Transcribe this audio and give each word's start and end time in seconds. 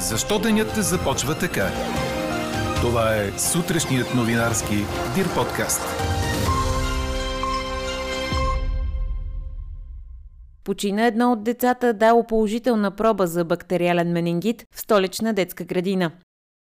Защо 0.00 0.38
денят 0.38 0.74
започва 0.74 1.38
така? 1.38 1.68
Това 2.80 3.14
е 3.14 3.38
сутрешният 3.38 4.14
новинарски 4.14 4.74
Дир 5.14 5.34
подкаст. 5.34 5.80
Почина 10.64 11.06
едно 11.06 11.32
от 11.32 11.44
децата 11.44 11.92
дало 11.92 12.26
положителна 12.26 12.90
проба 12.90 13.26
за 13.26 13.44
бактериален 13.44 14.12
менингит 14.12 14.64
в 14.74 14.80
столична 14.80 15.32
детска 15.32 15.64
градина. 15.64 16.10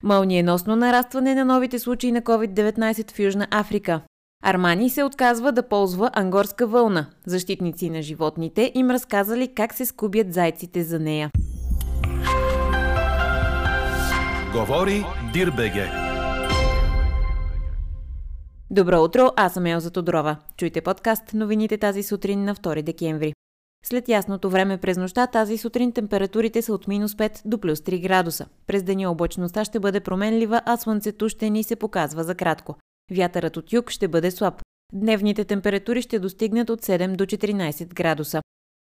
Мълниеносно 0.04 0.76
нарастване 0.76 1.36
на 1.36 1.46
новите 1.46 1.80
случаи 1.80 2.12
на 2.12 2.22
COVID-19 2.22 3.12
в 3.12 3.20
Южна 3.20 3.48
Африка. 3.52 4.02
Армани 4.44 4.90
се 4.90 5.04
отказва 5.04 5.52
да 5.52 5.68
ползва 5.68 6.10
ангорска 6.14 6.68
вълна. 6.68 7.06
Защитници 7.26 7.90
на 7.90 8.02
животните 8.02 8.72
им 8.76 8.92
разказали 8.92 9.54
как 9.56 9.74
се 9.74 9.86
скубят 9.86 10.34
зайците 10.34 10.84
за 10.84 11.00
нея. 11.00 11.32
Говори 14.54 15.06
Дирбеге. 15.34 15.92
Добро 18.72 19.04
утро, 19.04 19.32
аз 19.36 19.54
съм 19.54 19.66
Елза 19.66 19.92
Тодорова. 19.92 20.38
Чуйте 20.58 20.82
подкаст 20.82 21.34
новините 21.34 21.78
тази 21.78 22.04
сутрин 22.04 22.44
на 22.44 22.56
2 22.56 22.82
декември. 22.82 23.34
След 23.86 24.10
ясното 24.10 24.50
време 24.50 24.78
през 24.78 24.98
нощта 24.98 25.28
тази 25.28 25.58
сутрин 25.58 25.92
температурите 25.92 26.62
са 26.62 26.74
от 26.74 26.88
минус 26.88 27.16
5 27.16 27.42
до 27.46 27.58
плюс 27.58 27.80
3 27.80 28.02
градуса. 28.02 28.46
През 28.68 28.84
деня 28.84 29.12
облачността 29.12 29.66
ще 29.66 29.80
бъде 29.80 30.00
променлива, 30.00 30.62
а 30.66 30.78
слънцето 30.78 31.30
ще 31.30 31.50
ни 31.50 31.64
се 31.64 31.76
показва 31.76 32.24
за 32.24 32.36
кратко. 32.36 32.76
Вятърът 33.12 33.58
от 33.58 33.74
юг 33.74 33.90
ще 33.90 34.08
бъде 34.08 34.32
слаб. 34.32 34.62
Дневните 34.94 35.46
температури 35.46 36.02
ще 36.02 36.20
достигнат 36.20 36.70
от 36.70 36.82
7 36.82 37.16
до 37.16 37.26
14 37.26 37.94
градуса. 37.94 38.42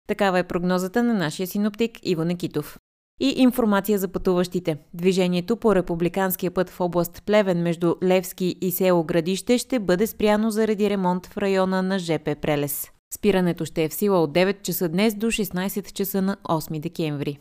Такава 0.07 0.39
е 0.39 0.47
прогнозата 0.47 1.03
на 1.03 1.13
нашия 1.13 1.47
синоптик 1.47 1.91
Иво 2.03 2.23
Некитов. 2.23 2.77
И 3.23 3.33
информация 3.37 3.99
за 3.99 4.07
пътуващите. 4.07 4.77
Движението 4.93 5.57
по 5.57 5.75
републиканския 5.75 6.51
път 6.51 6.69
в 6.69 6.81
област 6.81 7.23
Плевен 7.25 7.61
между 7.61 7.95
Левски 8.03 8.55
и 8.61 8.71
село 8.71 9.03
Градище 9.03 9.57
ще 9.57 9.79
бъде 9.79 10.07
спряно 10.07 10.51
заради 10.51 10.89
ремонт 10.89 11.27
в 11.27 11.37
района 11.37 11.81
на 11.81 11.99
ЖП 11.99 12.35
Прелес. 12.41 12.91
Спирането 13.13 13.65
ще 13.65 13.83
е 13.83 13.89
в 13.89 13.93
сила 13.93 14.23
от 14.23 14.33
9 14.33 14.61
часа 14.61 14.89
днес 14.89 15.15
до 15.15 15.27
16 15.27 15.91
часа 15.93 16.21
на 16.21 16.37
8 16.49 16.79
декември. 16.79 17.39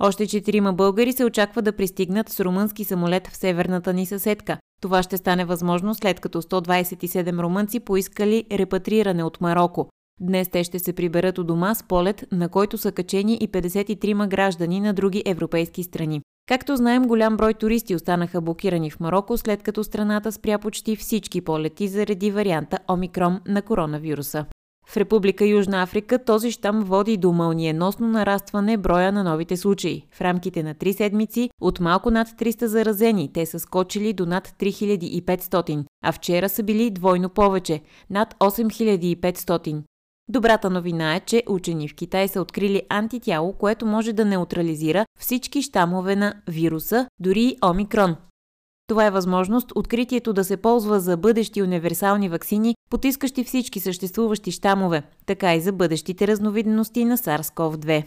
Още 0.00 0.26
четирима 0.26 0.72
българи 0.72 1.12
се 1.12 1.24
очаква 1.24 1.62
да 1.62 1.76
пристигнат 1.76 2.28
с 2.28 2.40
румънски 2.40 2.84
самолет 2.84 3.26
в 3.26 3.36
северната 3.36 3.92
ни 3.92 4.06
съседка. 4.06 4.58
Това 4.82 5.02
ще 5.02 5.16
стане 5.16 5.44
възможно 5.44 5.94
след 5.94 6.20
като 6.20 6.42
127 6.42 7.42
румънци 7.42 7.80
поискали 7.80 8.44
репатриране 8.52 9.24
от 9.24 9.40
Марокко. 9.40 9.88
Днес 10.20 10.48
те 10.48 10.64
ще 10.64 10.78
се 10.78 10.92
приберат 10.92 11.38
у 11.38 11.44
дома 11.44 11.74
с 11.74 11.82
полет, 11.82 12.24
на 12.32 12.48
който 12.48 12.78
са 12.78 12.92
качени 12.92 13.34
и 13.34 13.48
53 13.48 14.28
граждани 14.28 14.80
на 14.80 14.92
други 14.94 15.22
европейски 15.26 15.82
страни. 15.82 16.20
Както 16.48 16.76
знаем, 16.76 17.02
голям 17.02 17.36
брой 17.36 17.54
туристи 17.54 17.94
останаха 17.94 18.40
блокирани 18.40 18.90
в 18.90 19.00
Марокко, 19.00 19.38
след 19.38 19.62
като 19.62 19.84
страната 19.84 20.32
спря 20.32 20.58
почти 20.58 20.96
всички 20.96 21.40
полети 21.40 21.88
заради 21.88 22.30
варианта 22.30 22.78
Омикрон 22.90 23.40
на 23.48 23.62
коронавируса. 23.62 24.46
В 24.88 24.96
Република 24.96 25.46
Южна 25.46 25.82
Африка 25.82 26.24
този 26.24 26.50
щам 26.50 26.84
води 26.84 27.16
до 27.16 27.32
мълниеносно 27.32 28.08
нарастване 28.08 28.76
броя 28.76 29.12
на 29.12 29.24
новите 29.24 29.56
случаи. 29.56 30.06
В 30.12 30.20
рамките 30.20 30.62
на 30.62 30.74
3 30.74 30.92
седмици 30.92 31.50
от 31.60 31.80
малко 31.80 32.10
над 32.10 32.28
300 32.28 32.64
заразени 32.64 33.32
те 33.32 33.46
са 33.46 33.60
скочили 33.60 34.12
до 34.12 34.26
над 34.26 34.48
3500, 34.48 35.84
а 36.04 36.12
вчера 36.12 36.48
са 36.48 36.62
били 36.62 36.90
двойно 36.90 37.28
повече– 37.28 37.80
над 38.10 38.34
8500. 38.34 39.82
Добрата 40.28 40.70
новина 40.70 41.16
е, 41.16 41.20
че 41.20 41.42
учени 41.48 41.88
в 41.88 41.94
Китай 41.94 42.28
са 42.28 42.40
открили 42.40 42.82
антитяло, 42.88 43.52
което 43.52 43.86
може 43.86 44.12
да 44.12 44.24
неутрализира 44.24 45.06
всички 45.18 45.62
щамове 45.62 46.16
на 46.16 46.34
вируса, 46.48 47.08
дори 47.20 47.40
и 47.40 47.56
омикрон. 47.64 48.16
Това 48.88 49.06
е 49.06 49.10
възможност 49.10 49.72
откритието 49.74 50.32
да 50.32 50.44
се 50.44 50.56
ползва 50.56 51.00
за 51.00 51.16
бъдещи 51.16 51.62
универсални 51.62 52.28
вакцини, 52.28 52.74
потискащи 52.90 53.44
всички 53.44 53.80
съществуващи 53.80 54.50
щамове, 54.50 55.02
така 55.26 55.54
и 55.54 55.60
за 55.60 55.72
бъдещите 55.72 56.26
разновидности 56.26 57.04
на 57.04 57.18
SARS-CoV-2. 57.18 58.04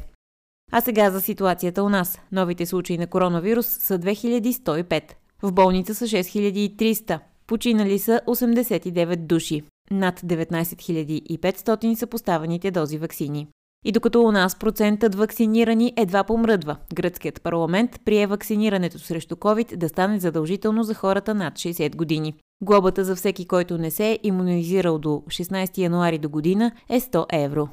А 0.72 0.82
сега 0.82 1.12
за 1.12 1.22
ситуацията 1.22 1.84
у 1.84 1.90
нас. 1.90 2.20
Новите 2.32 2.66
случаи 2.66 2.98
на 2.98 3.08
коронавирус 3.08 3.68
са 3.68 4.00
2105. 4.00 5.04
В 5.42 5.52
болница 5.52 5.96
са 5.96 6.06
6300. 6.06 7.20
Починали 7.48 8.00
са 8.00 8.22
89 8.28 9.16
души. 9.16 9.64
Над 9.92 10.20
19 10.20 11.40
500 11.40 11.94
са 11.94 12.08
поставените 12.08 12.72
дози 12.72 12.98
вакцини. 12.98 13.48
И 13.86 13.92
докато 13.92 14.22
у 14.22 14.32
нас 14.32 14.60
процентът 14.60 15.16
вакцинирани 15.16 15.94
едва 15.98 16.24
помръдва, 16.24 16.78
гръцкият 16.94 17.42
парламент 17.42 17.92
прие 18.06 18.28
вакцинирането 18.28 19.00
срещу 19.00 19.36
COVID 19.36 19.76
да 19.76 19.90
стане 19.90 20.20
задължително 20.20 20.84
за 20.84 20.94
хората 20.94 21.36
над 21.36 21.54
60 21.54 21.96
години. 21.96 22.34
Глобата 22.62 23.04
за 23.04 23.16
всеки, 23.16 23.48
който 23.48 23.78
не 23.78 23.92
се 23.92 24.12
е 24.12 24.20
иммунизирал 24.24 25.00
до 25.00 25.10
16 25.10 25.78
януари 25.78 26.18
до 26.18 26.30
година 26.30 26.72
е 26.90 27.00
100 27.00 27.26
евро. 27.32 27.70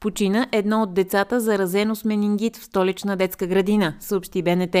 Почина 0.00 0.46
едно 0.52 0.82
от 0.82 0.94
децата 0.94 1.40
заразено 1.40 1.96
с 1.96 2.04
менингит 2.04 2.56
в 2.56 2.64
столична 2.64 3.16
детска 3.16 3.46
градина, 3.46 3.94
съобщи 4.00 4.42
БНТ. 4.42 4.76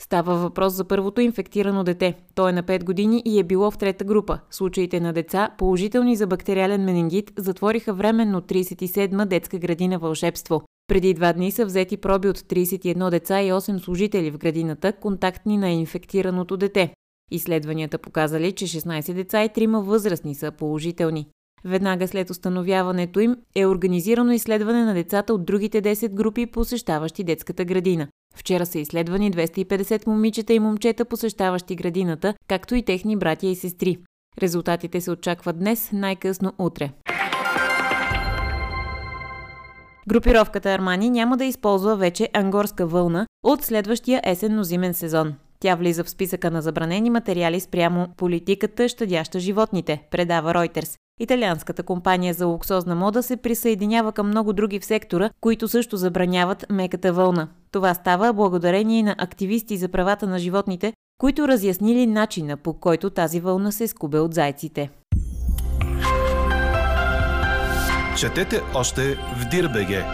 Става 0.00 0.36
въпрос 0.36 0.72
за 0.72 0.84
първото 0.84 1.20
инфектирано 1.20 1.84
дете. 1.84 2.14
То 2.34 2.48
е 2.48 2.52
на 2.52 2.62
5 2.62 2.84
години 2.84 3.22
и 3.24 3.40
е 3.40 3.44
било 3.44 3.70
в 3.70 3.78
трета 3.78 4.04
група. 4.04 4.38
Случаите 4.50 5.00
на 5.00 5.12
деца, 5.12 5.50
положителни 5.58 6.16
за 6.16 6.26
бактериален 6.26 6.84
менингит, 6.84 7.32
затвориха 7.38 7.94
временно 7.94 8.40
37-ма 8.40 9.26
детска 9.26 9.58
градина 9.58 9.98
Вълшебство. 9.98 10.62
Преди 10.88 11.14
два 11.14 11.32
дни 11.32 11.50
са 11.50 11.64
взети 11.64 11.96
проби 11.96 12.28
от 12.28 12.38
31 12.38 13.10
деца 13.10 13.42
и 13.42 13.52
8 13.52 13.78
служители 13.78 14.30
в 14.30 14.38
градината, 14.38 14.92
контактни 14.92 15.56
на 15.56 15.70
инфектираното 15.70 16.56
дете. 16.56 16.92
Изследванията 17.30 17.98
показали, 17.98 18.52
че 18.52 18.66
16 18.66 19.14
деца 19.14 19.44
и 19.44 19.48
3 19.48 19.82
възрастни 19.82 20.34
са 20.34 20.50
положителни. 20.50 21.26
Веднага 21.64 22.08
след 22.08 22.30
установяването 22.30 23.20
им 23.20 23.36
е 23.54 23.66
организирано 23.66 24.32
изследване 24.32 24.84
на 24.84 24.94
децата 24.94 25.34
от 25.34 25.44
другите 25.44 25.82
10 25.82 26.08
групи, 26.08 26.46
посещаващи 26.46 27.24
детската 27.24 27.64
градина. 27.64 28.08
Вчера 28.36 28.66
са 28.66 28.78
изследвани 28.78 29.32
250 29.32 30.06
момичета 30.06 30.52
и 30.52 30.58
момчета, 30.58 31.04
посещаващи 31.04 31.76
градината, 31.76 32.34
както 32.48 32.74
и 32.74 32.82
техни 32.82 33.16
братя 33.16 33.46
и 33.46 33.54
сестри. 33.54 33.98
Резултатите 34.42 35.00
се 35.00 35.10
очакват 35.10 35.58
днес, 35.58 35.90
най-късно 35.92 36.52
утре. 36.58 36.90
Групировката 40.08 40.70
Армани 40.70 41.10
няма 41.10 41.36
да 41.36 41.44
използва 41.44 41.96
вече 41.96 42.28
ангорска 42.32 42.86
вълна 42.86 43.26
от 43.44 43.62
следващия 43.62 44.22
есенно-зимен 44.24 44.92
сезон. 44.92 45.34
Тя 45.60 45.74
влиза 45.74 46.04
в 46.04 46.10
списъка 46.10 46.50
на 46.50 46.62
забранени 46.62 47.10
материали 47.10 47.60
спрямо 47.60 48.08
политиката, 48.16 48.88
щадяща 48.88 49.40
животните, 49.40 50.02
предава 50.10 50.52
Reuters. 50.52 50.96
Италианската 51.20 51.82
компания 51.82 52.34
за 52.34 52.46
луксозна 52.46 52.94
мода 52.94 53.22
се 53.22 53.36
присъединява 53.36 54.12
към 54.12 54.28
много 54.28 54.52
други 54.52 54.80
в 54.80 54.84
сектора, 54.84 55.30
които 55.40 55.68
също 55.68 55.96
забраняват 55.96 56.66
меката 56.70 57.12
вълна. 57.12 57.48
Това 57.72 57.94
става 57.94 58.32
благодарение 58.32 59.02
на 59.02 59.14
активисти 59.18 59.76
за 59.76 59.88
правата 59.88 60.26
на 60.26 60.38
животните, 60.38 60.92
които 61.18 61.48
разяснили 61.48 62.06
начина 62.06 62.56
по 62.56 62.74
който 62.74 63.10
тази 63.10 63.40
вълна 63.40 63.72
се 63.72 63.88
скубе 63.88 64.18
от 64.18 64.34
зайците. 64.34 64.90
Четете 68.18 68.60
още 68.74 69.14
в 69.14 69.48
Дирбеге! 69.50 70.04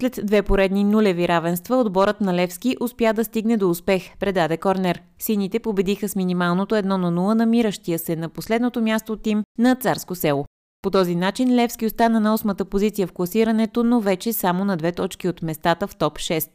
След 0.00 0.20
две 0.24 0.42
поредни 0.42 0.84
нулеви 0.84 1.28
равенства, 1.28 1.76
отборът 1.76 2.20
на 2.20 2.34
Левски 2.34 2.76
успя 2.80 3.12
да 3.12 3.24
стигне 3.24 3.56
до 3.56 3.70
успех, 3.70 4.18
предаде 4.20 4.56
Корнер. 4.56 5.02
Сините 5.18 5.58
победиха 5.58 6.08
с 6.08 6.16
минималното 6.16 6.74
1 6.74 6.82
на 6.84 7.12
0, 7.12 7.34
намиращия 7.34 7.98
се 7.98 8.16
на 8.16 8.28
последното 8.28 8.80
място 8.80 9.16
тим 9.16 9.42
на 9.58 9.74
Царско 9.74 10.14
село. 10.14 10.44
По 10.82 10.90
този 10.90 11.14
начин 11.14 11.54
Левски 11.54 11.86
остана 11.86 12.20
на 12.20 12.34
осмата 12.34 12.64
позиция 12.64 13.06
в 13.06 13.12
класирането, 13.12 13.84
но 13.84 14.00
вече 14.00 14.32
само 14.32 14.64
на 14.64 14.76
две 14.76 14.92
точки 14.92 15.28
от 15.28 15.42
местата 15.42 15.86
в 15.86 15.96
топ 15.96 16.14
6. 16.14 16.48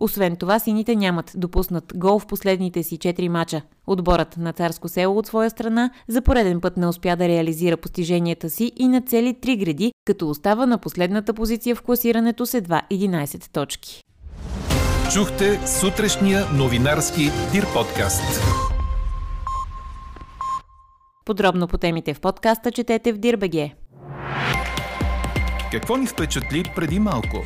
Освен 0.00 0.36
това, 0.36 0.58
сините 0.58 0.96
нямат 0.96 1.32
допуснат 1.36 1.92
гол 1.96 2.18
в 2.18 2.26
последните 2.26 2.82
си 2.82 2.98
4 2.98 3.28
мача. 3.28 3.62
Отборът 3.86 4.36
на 4.36 4.52
Царско 4.52 4.88
село 4.88 5.18
от 5.18 5.26
своя 5.26 5.50
страна 5.50 5.90
за 6.08 6.22
пореден 6.22 6.60
път 6.60 6.76
не 6.76 6.86
успя 6.86 7.16
да 7.16 7.28
реализира 7.28 7.76
постиженията 7.76 8.50
си 8.50 8.72
и 8.76 8.88
на 8.88 9.00
цели 9.00 9.34
3 9.34 9.58
гради, 9.58 9.92
като 10.04 10.28
остава 10.28 10.66
на 10.66 10.78
последната 10.78 11.34
позиция 11.34 11.76
в 11.76 11.82
класирането 11.82 12.46
с 12.46 12.54
едва 12.54 12.82
11 12.92 13.52
точки. 13.52 14.02
Чухте 15.12 15.66
сутрешния 15.66 16.44
новинарски 16.54 17.30
Дир 17.52 17.66
подкаст. 17.74 18.40
Подробно 21.24 21.68
по 21.68 21.78
темите 21.78 22.14
в 22.14 22.20
подкаста 22.20 22.72
четете 22.72 23.12
в 23.12 23.18
Дирбеге. 23.18 23.74
Какво 25.72 25.96
ни 25.96 26.06
впечатли 26.06 26.64
преди 26.76 26.98
малко? 26.98 27.42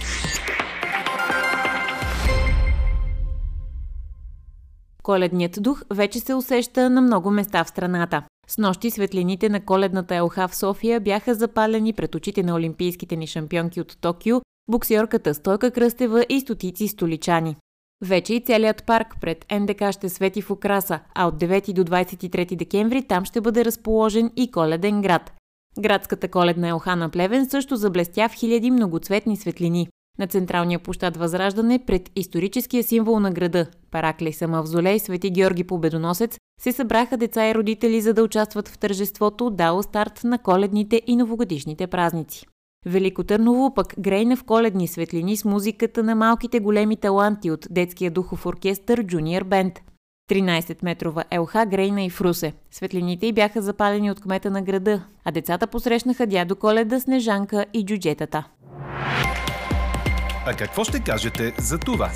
Коледният 5.05 5.59
дух 5.61 5.83
вече 5.91 6.21
се 6.21 6.35
усеща 6.35 6.91
на 6.91 7.01
много 7.01 7.31
места 7.31 7.65
в 7.65 7.69
страната. 7.69 8.23
С 8.49 8.59
нощи 8.59 8.91
светлините 8.91 9.49
на 9.49 9.65
коледната 9.65 10.15
елха 10.15 10.49
в 10.49 10.57
София 10.57 11.01
бяха 11.01 11.35
запалени 11.35 11.93
пред 11.93 12.15
очите 12.15 12.43
на 12.43 12.55
олимпийските 12.55 13.17
ни 13.17 13.27
шампионки 13.27 13.81
от 13.81 13.99
Токио, 14.01 14.41
боксерката 14.71 15.35
Стойка 15.35 15.71
Кръстева 15.71 16.27
и 16.29 16.41
стотици 16.41 16.89
столичани. 16.89 17.57
Вече 18.05 18.35
и 18.35 18.41
целият 18.41 18.87
парк 18.87 19.15
пред 19.21 19.47
НДК 19.61 19.93
ще 19.93 20.09
свети 20.09 20.43
в 20.43 20.51
украса, 20.51 21.01
а 21.15 21.27
от 21.27 21.35
9 21.35 21.73
до 21.73 21.85
23 21.85 22.57
декември 22.57 23.03
там 23.03 23.25
ще 23.25 23.41
бъде 23.41 23.65
разположен 23.65 24.31
и 24.37 24.51
коледен 24.51 25.03
град. 25.03 25.33
Градската 25.79 26.29
коледна 26.29 26.69
елха 26.69 26.97
на 26.97 27.09
Плевен 27.09 27.51
също 27.51 27.77
заблестя 27.77 28.29
в 28.29 28.35
хиляди 28.35 28.71
многоцветни 28.71 29.37
светлини. 29.37 29.89
На 30.19 30.27
централния 30.27 30.79
площад 30.79 31.17
Възраждане 31.17 31.79
пред 31.87 32.11
историческия 32.17 32.83
символ 32.83 33.21
на 33.21 33.31
града– 33.31 33.67
Параклиса 33.91 34.49
Мавзолей 34.49 34.99
Свети 34.99 35.31
Георги 35.31 35.65
Победоносец 35.65 36.39
се 36.61 36.73
събраха 36.73 37.17
деца 37.17 37.49
и 37.49 37.55
родители 37.55 38.01
за 38.01 38.15
да 38.15 38.23
участват 38.23 38.69
в 38.69 38.79
тържеството 38.79 39.51
дало 39.51 39.83
старт 39.83 40.21
на 40.25 40.39
коледните 40.39 41.03
и 41.07 41.17
новогодишните 41.17 41.87
празници. 41.87 42.47
Велико 42.87 43.25
Търново 43.25 43.75
пък 43.75 43.95
грейна 43.99 44.37
в 44.37 44.45
коледни 44.45 44.89
светлини 44.89 45.37
с 45.37 45.45
музиката 45.45 46.03
на 46.03 46.15
малките 46.15 46.61
големи 46.61 46.97
таланти 46.97 47.51
от 47.51 47.67
детския 47.71 48.11
духов 48.11 48.47
оркестър 48.47 49.03
Джуниор 49.03 49.45
Бенд. 49.45 49.81
13-метрова 50.31 51.25
елха 51.31 51.67
грейна 51.67 52.03
и 52.03 52.11
в 52.11 52.21
Русе. 52.21 52.53
Светлините 52.71 53.27
й 53.27 53.33
бяха 53.33 53.63
запалени 53.63 54.11
от 54.11 54.21
кмета 54.21 54.51
на 54.51 54.63
града, 54.63 55.05
а 55.25 55.33
децата 55.33 55.67
посрещнаха 55.67 56.27
дядо 56.27 56.57
Коледа, 56.57 57.01
Снежанка 57.01 57.67
и 57.73 57.85
джуджетата. 57.85 58.45
А 60.47 60.55
какво 60.55 60.85
ще 60.85 61.01
кажете 61.01 61.55
за 61.59 61.79
това? 61.79 62.11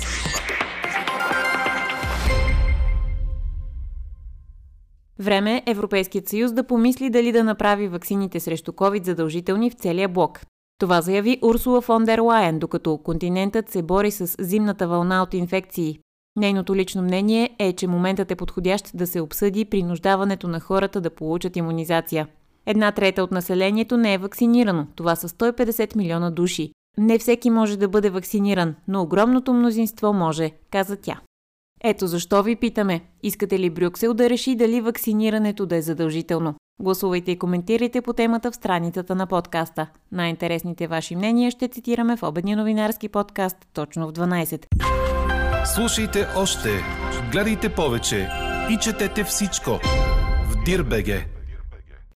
Време 5.19 5.63
е 5.65 5.71
Европейският 5.71 6.27
съюз 6.27 6.53
да 6.53 6.67
помисли 6.67 7.09
дали 7.09 7.31
да 7.31 7.43
направи 7.43 7.87
ваксините 7.87 8.39
срещу 8.39 8.71
COVID 8.71 9.05
задължителни 9.05 9.69
в 9.69 9.73
целия 9.73 10.09
блок. 10.09 10.41
Това 10.79 11.01
заяви 11.01 11.39
Урсула 11.41 11.81
фон 11.81 12.03
дер 12.03 12.19
Лайен, 12.19 12.59
докато 12.59 12.97
континентът 12.97 13.69
се 13.69 13.81
бори 13.81 14.11
с 14.11 14.35
зимната 14.39 14.87
вълна 14.87 15.23
от 15.23 15.33
инфекции. 15.33 15.99
Нейното 16.35 16.75
лично 16.75 17.01
мнение 17.01 17.55
е, 17.59 17.73
че 17.73 17.87
моментът 17.87 18.31
е 18.31 18.35
подходящ 18.35 18.91
да 18.93 19.07
се 19.07 19.21
обсъди 19.21 19.65
принуждаването 19.65 20.47
на 20.47 20.59
хората 20.59 21.01
да 21.01 21.09
получат 21.09 21.55
иммунизация. 21.55 22.27
Една 22.65 22.91
трета 22.91 23.23
от 23.23 23.31
населението 23.31 23.97
не 23.97 24.13
е 24.13 24.17
вакцинирано. 24.17 24.87
Това 24.95 25.15
са 25.15 25.29
150 25.29 25.95
милиона 25.95 26.31
души. 26.31 26.71
Не 26.99 27.17
всеки 27.19 27.49
може 27.49 27.77
да 27.77 27.87
бъде 27.87 28.09
вакциниран, 28.09 28.75
но 28.87 29.01
огромното 29.01 29.53
мнозинство 29.53 30.13
може, 30.13 30.51
каза 30.71 30.95
тя. 30.95 31.19
Ето 31.83 32.07
защо 32.07 32.43
ви 32.43 32.55
питаме, 32.55 33.01
искате 33.23 33.59
ли 33.59 33.69
Брюксел 33.69 34.13
да 34.13 34.29
реши 34.29 34.55
дали 34.55 34.81
вакцинирането 34.81 35.65
да 35.65 35.75
е 35.75 35.81
задължително? 35.81 36.55
Гласувайте 36.81 37.31
и 37.31 37.39
коментирайте 37.39 38.01
по 38.01 38.13
темата 38.13 38.51
в 38.51 38.55
страницата 38.55 39.15
на 39.15 39.27
подкаста. 39.27 39.87
Най-интересните 40.11 40.87
ваши 40.87 41.15
мнения 41.15 41.51
ще 41.51 41.67
цитираме 41.67 42.17
в 42.17 42.23
обедния 42.23 42.57
новинарски 42.57 43.09
подкаст 43.09 43.57
точно 43.73 44.07
в 44.07 44.13
12. 44.13 44.65
Слушайте 45.65 46.27
още, 46.37 46.69
гледайте 47.31 47.69
повече 47.69 48.29
и 48.69 48.77
четете 48.77 49.23
всичко 49.23 49.71
в 50.49 50.63
Дирбеге. 50.65 51.38